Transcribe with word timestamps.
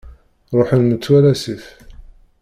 Ṛuḥen 0.57 0.81
metwal 0.89 1.23
asif. 1.33 1.65